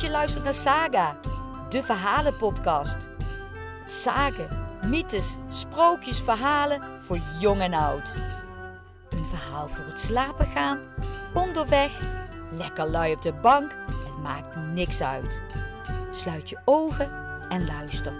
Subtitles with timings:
[0.00, 1.16] Je luistert naar Saga,
[1.68, 2.96] de verhalenpodcast.
[3.86, 4.48] Sagen,
[4.86, 8.14] mythes, sprookjes, verhalen voor jong en oud.
[9.10, 10.78] Een verhaal voor het slapen gaan,
[11.34, 11.90] onderweg,
[12.50, 15.40] lekker lui op de bank, het maakt niks uit.
[16.10, 17.10] Sluit je ogen
[17.48, 18.12] en luister.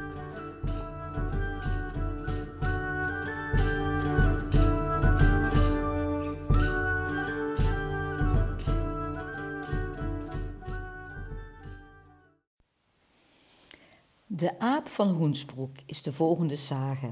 [14.41, 17.07] De aap van Hoensbroek is de volgende sage.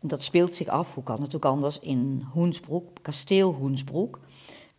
[0.00, 4.20] En dat speelt zich af, hoe kan het ook anders, in Hoensbroek, kasteel Hoensbroek.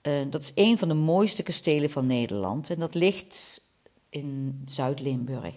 [0.01, 3.61] Uh, dat is een van de mooiste kastelen van Nederland en dat ligt
[4.09, 5.55] in Zuid-Limburg.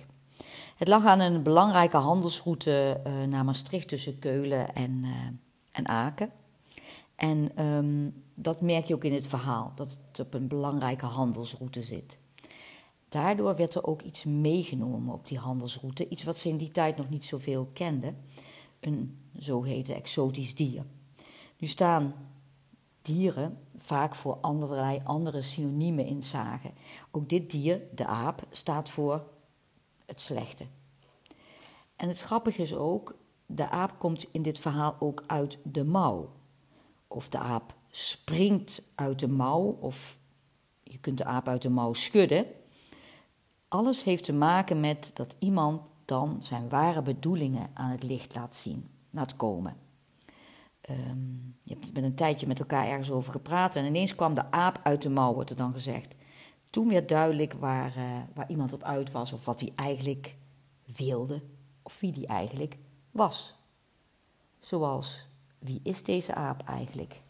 [0.76, 5.10] Het lag aan een belangrijke handelsroute uh, naar Maastricht tussen Keulen en, uh,
[5.73, 6.30] en Aken.
[7.15, 11.82] En um, dat merk je ook in het verhaal, dat het op een belangrijke handelsroute
[11.82, 12.18] zit.
[13.09, 16.96] Daardoor werd er ook iets meegenomen op die handelsroute, iets wat ze in die tijd
[16.96, 18.16] nog niet zoveel kenden,
[18.80, 20.85] een zogeheten exotisch dier.
[21.59, 22.15] Nu staan
[23.02, 26.74] dieren vaak voor allerlei andere synoniemen in zagen.
[27.10, 29.24] Ook dit dier, de aap, staat voor
[30.07, 30.65] het slechte.
[31.96, 33.15] En het grappige is ook,
[33.46, 36.30] de aap komt in dit verhaal ook uit de mouw.
[37.09, 40.18] Of de aap springt uit de mouw, of
[40.82, 42.46] je kunt de aap uit de mouw schudden.
[43.77, 48.55] Alles heeft te maken met dat iemand dan zijn ware bedoelingen aan het licht laat
[48.55, 49.77] zien, laat komen.
[50.91, 54.51] Um, je hebt met een tijdje met elkaar ergens over gepraat en ineens kwam de
[54.51, 56.15] aap uit de mouw, wordt er dan gezegd.
[56.71, 60.37] Toen werd duidelijk waar, uh, waar iemand op uit was of wat hij eigenlijk
[60.96, 61.43] wilde
[61.83, 62.77] of wie die eigenlijk
[63.11, 63.55] was.
[64.59, 65.27] Zoals,
[65.59, 67.21] wie is deze aap eigenlijk?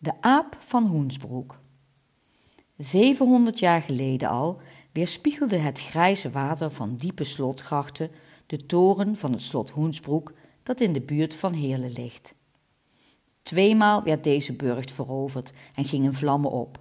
[0.00, 1.58] De aap van Hoensbroek.
[2.76, 4.60] 700 jaar geleden al
[4.92, 8.10] weerspiegelde het grijze water van diepe slotgrachten
[8.46, 10.32] de toren van het slot Hoensbroek
[10.62, 12.34] dat in de buurt van Heerlen ligt.
[13.42, 16.78] Tweemaal werd deze burcht veroverd en gingen vlammen op.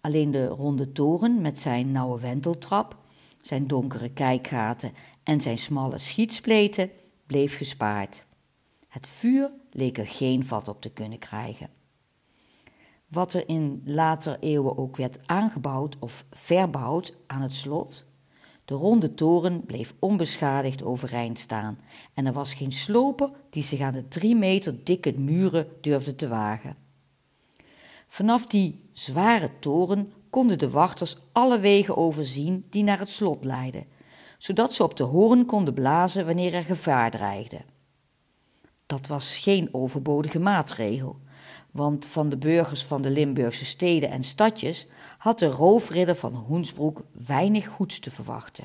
[0.00, 2.96] Alleen de ronde toren met zijn nauwe wenteltrap,
[3.42, 6.90] zijn donkere kijkgaten en zijn smalle schietspleten
[7.26, 8.24] bleef gespaard.
[8.88, 11.77] Het vuur leek er geen vat op te kunnen krijgen
[13.08, 18.04] wat er in later eeuwen ook werd aangebouwd of verbouwd aan het slot.
[18.64, 21.78] De ronde toren bleef onbeschadigd overeind staan
[22.14, 26.28] en er was geen sloper die zich aan de drie meter dikke muren durfde te
[26.28, 26.76] wagen.
[28.06, 33.86] Vanaf die zware toren konden de wachters alle wegen overzien die naar het slot leidden,
[34.38, 37.60] zodat ze op de hoorn konden blazen wanneer er gevaar dreigde.
[38.86, 41.16] Dat was geen overbodige maatregel
[41.70, 44.86] want van de burgers van de Limburgse steden en stadjes
[45.18, 48.64] had de roofridder van Hoensbroek weinig goeds te verwachten.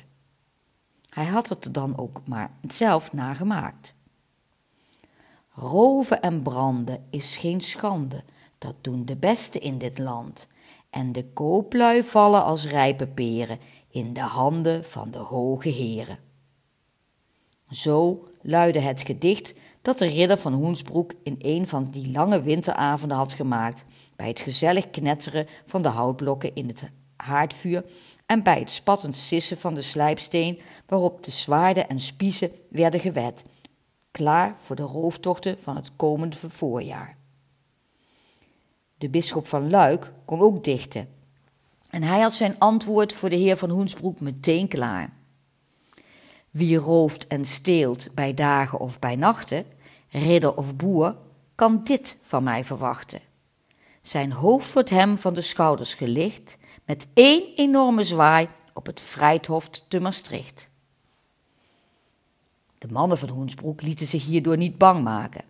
[1.08, 3.94] Hij had het dan ook maar zelf nagemaakt.
[5.54, 8.24] Roven en branden is geen schande,
[8.58, 10.48] dat doen de beste in dit land.
[10.90, 16.18] En de kooplui vallen als rijpe peren in de handen van de hoge heren.
[17.70, 19.54] Zo luidde het gedicht
[19.84, 23.84] dat de ridder van Hoensbroek in een van die lange winteravonden had gemaakt,
[24.16, 27.84] bij het gezellig knetteren van de houtblokken in het haardvuur
[28.26, 33.44] en bij het spattend sissen van de slijpsteen waarop de zwaarden en spiezen werden gewet,
[34.10, 37.16] klaar voor de rooftochten van het komende voorjaar.
[38.98, 41.08] De bisschop van Luik kon ook dichten,
[41.90, 45.12] en hij had zijn antwoord voor de heer van Hoensbroek meteen klaar.
[46.50, 49.73] Wie rooft en steelt bij dagen of bij nachten,
[50.18, 51.16] ridder of boer,
[51.54, 53.20] kan dit van mij verwachten.
[54.02, 59.68] Zijn hoofd wordt hem van de schouders gelicht, met één enorme zwaai op het Vrijthof
[59.68, 60.68] te Maastricht.
[62.78, 65.44] De mannen van Hoensbroek lieten zich hierdoor niet bang maken.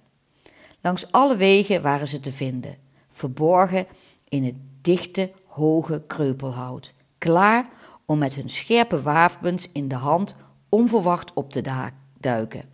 [0.81, 2.77] Langs alle wegen waren ze te vinden,
[3.11, 3.87] verborgen
[4.29, 7.69] in het dichte, hoge kreupelhout, klaar
[8.07, 10.35] om met hun scherpe wapens in de hand
[10.69, 12.74] onverwacht op te duiken.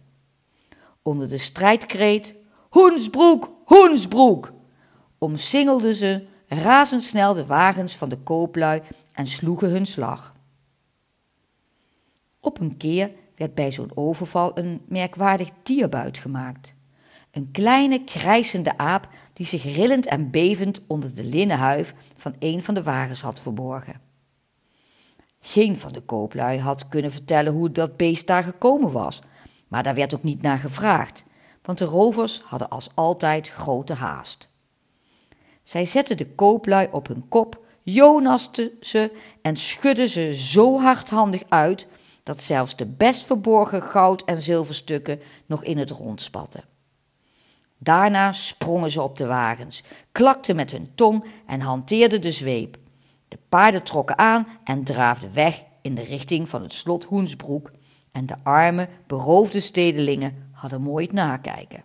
[1.02, 2.35] Onder de strijdkreet
[2.69, 4.52] Hoensbroek, Hoensbroek
[5.19, 8.82] omsingelden ze razendsnel de wagens van de kooplui
[9.12, 10.35] en sloegen hun slag.
[12.41, 16.75] Op een keer werd bij zo'n overval een merkwaardig dierbuit gemaakt.
[17.31, 22.62] Een kleine krijsende aap die zich rillend en bevend onder de linnen huif van een
[22.62, 24.00] van de wagens had verborgen.
[25.41, 29.20] Geen van de kooplui had kunnen vertellen hoe dat beest daar gekomen was,
[29.71, 31.25] Maar daar werd ook niet naar gevraagd,
[31.63, 34.49] want de rovers hadden als altijd grote haast.
[35.65, 39.13] Zij zetten de kooplui op hun kop, jonasten ze
[39.43, 41.87] en schudden ze zo hardhandig uit
[42.23, 46.65] dat zelfs de best verborgen goud- en zilverstukken nog in het rond spatten.
[47.79, 49.83] Daarna sprongen ze op de wagens,
[50.13, 52.77] klakten met hun tong en hanteerden de zweep.
[53.29, 57.71] De paarden trokken aan en draafden weg in de richting van het slot Hoensbroek
[58.12, 61.85] en de arme, beroofde stedelingen hadden mooi het nakijken.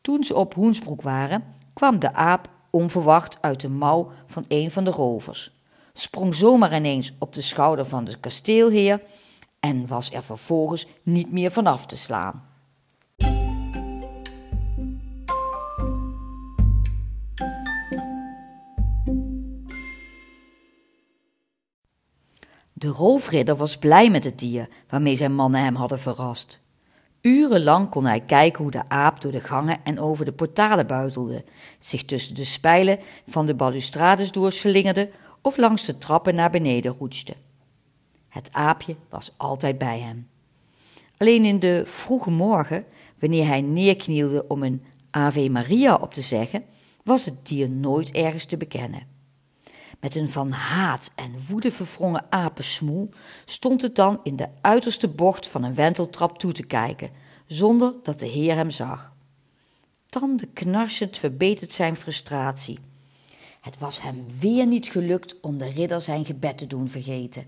[0.00, 4.84] Toen ze op Hoensbroek waren, kwam de aap onverwacht uit de mouw van een van
[4.84, 5.52] de rovers,
[5.92, 9.02] sprong zomaar ineens op de schouder van de kasteelheer
[9.60, 12.53] en was er vervolgens niet meer vanaf te slaan.
[22.94, 26.60] Roofridder was blij met het dier waarmee zijn mannen hem hadden verrast.
[27.20, 31.44] Urenlang kon hij kijken hoe de aap door de gangen en over de portalen buitelde,
[31.78, 35.10] zich tussen de spijlen van de balustrades doorslingerde
[35.42, 37.34] of langs de trappen naar beneden roetste.
[38.28, 40.28] Het aapje was altijd bij hem.
[41.16, 42.84] Alleen in de vroege morgen,
[43.18, 46.64] wanneer hij neerknielde om een Ave Maria op te zeggen,
[47.02, 49.13] was het dier nooit ergens te bekennen.
[50.04, 53.10] Met een van haat en woede verwrongen apensmoel
[53.44, 57.10] stond het dan in de uiterste bocht van een wenteltrap toe te kijken,
[57.46, 59.12] zonder dat de heer hem zag.
[60.08, 62.78] Tanden knarsend verbeet het zijn frustratie.
[63.60, 67.46] Het was hem weer niet gelukt om de ridder zijn gebed te doen vergeten.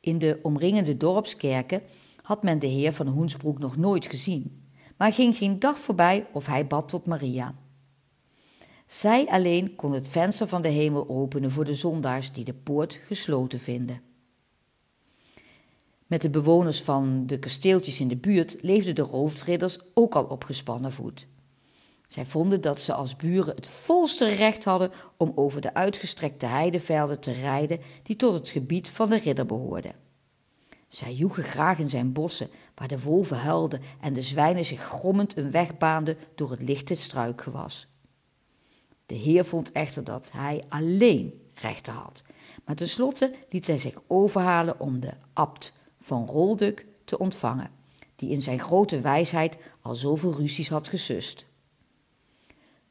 [0.00, 1.82] In de omringende dorpskerken
[2.22, 4.62] had men de heer van Hoensbroek nog nooit gezien,
[4.96, 7.54] maar ging geen dag voorbij of hij bad tot Maria.
[8.88, 13.00] Zij alleen kon het venster van de hemel openen voor de zondaars die de poort
[13.06, 14.02] gesloten vinden.
[16.06, 20.44] Met de bewoners van de kasteeltjes in de buurt leefden de roofridders ook al op
[20.44, 21.26] gespannen voet.
[22.06, 27.20] Zij vonden dat ze als buren het volste recht hadden om over de uitgestrekte heidevelden
[27.20, 29.94] te rijden die tot het gebied van de ridder behoorden.
[30.88, 35.36] Zij joegen graag in zijn bossen, waar de wolven huilden en de zwijnen zich grommend
[35.36, 37.88] een weg baanden door het lichte struikgewas.
[39.08, 42.22] De heer vond echter dat hij alleen rechten had,
[42.64, 47.70] maar tenslotte liet hij zich overhalen om de abt van Rolduk te ontvangen,
[48.16, 51.46] die in zijn grote wijsheid al zoveel ruzies had gesust.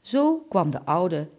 [0.02, 1.30] Zo kwam de oude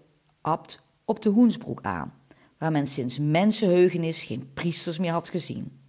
[0.41, 2.15] abt op de Hoensbroek aan,
[2.59, 5.81] waar men sinds mensenheugenis geen priesters meer had gezien.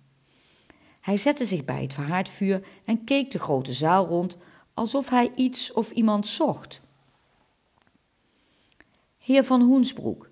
[1.01, 4.37] Hij zette zich bij het verhaardvuur en keek de grote zaal rond,
[4.73, 6.81] alsof hij iets of iemand zocht.
[9.19, 10.29] Heer van Hoensbroek,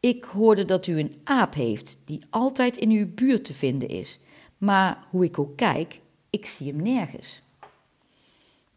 [0.00, 4.18] ik hoorde dat u een aap heeft die altijd in uw buurt te vinden is,
[4.58, 6.00] maar hoe ik ook kijk,
[6.30, 7.42] ik zie hem nergens.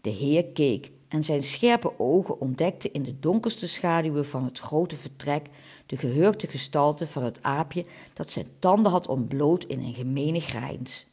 [0.01, 4.95] De heer keek en zijn scherpe ogen ontdekten in de donkerste schaduwen van het grote
[4.95, 5.47] vertrek
[5.85, 11.05] de gehurkte gestalte van het aapje dat zijn tanden had ontbloot in een gemene grijns.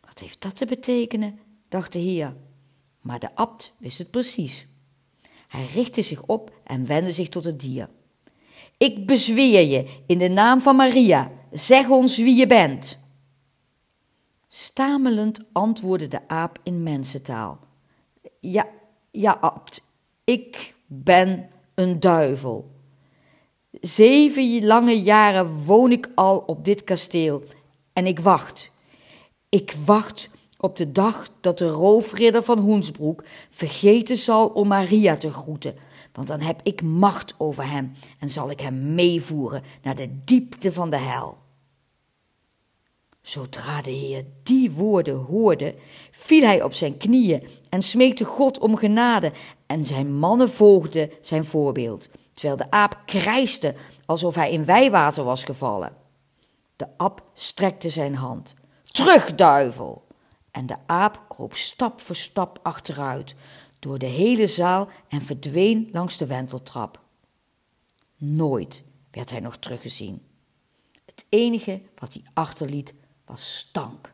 [0.00, 1.38] Wat heeft dat te betekenen?
[1.68, 2.36] dacht de heer,
[3.00, 4.66] maar de abt wist het precies.
[5.48, 7.88] Hij richtte zich op en wendde zich tot het dier.
[8.76, 12.98] Ik bezweer je in de naam van Maria, zeg ons wie je bent.
[14.48, 17.58] Stamelend antwoordde de aap in mensentaal.
[18.40, 18.66] Ja,
[19.10, 19.82] ja, abt,
[20.24, 22.70] ik ben een duivel.
[23.80, 27.42] Zeven lange jaren woon ik al op dit kasteel
[27.92, 28.70] en ik wacht.
[29.48, 35.32] Ik wacht op de dag dat de roofridder van Hoensbroek vergeten zal om Maria te
[35.32, 35.74] groeten,
[36.12, 40.72] want dan heb ik macht over hem en zal ik hem meevoeren naar de diepte
[40.72, 41.38] van de hel.
[43.20, 45.74] Zodra de Heer die woorden hoorde,
[46.10, 49.32] viel hij op zijn knieën en smeekte God om genade,
[49.66, 53.74] en zijn mannen volgden zijn voorbeeld, terwijl de aap krijste
[54.06, 55.92] alsof hij in wijwater was gevallen.
[56.76, 58.54] De aap strekte zijn hand.
[58.84, 60.06] Terug, duivel!
[60.50, 63.34] En de aap kroop stap voor stap achteruit,
[63.78, 67.00] door de hele zaal en verdween langs de wenteltrap.
[68.16, 70.26] Nooit werd hij nog teruggezien.
[71.06, 74.10] Het enige wat hij achterliet was stank.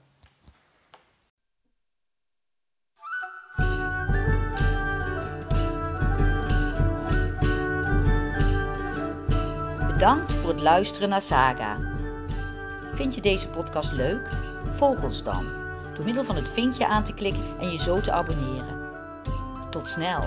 [9.87, 11.93] Bedankt voor het luisteren naar Saga.
[12.95, 14.33] Vind je deze podcast leuk?
[14.77, 15.64] Volg ons dan
[15.95, 18.91] door middel van het vinkje aan te klikken en je zo te abonneren.
[19.71, 20.23] Tot snel!